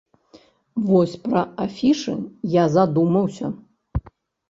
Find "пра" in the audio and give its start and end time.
1.27-1.43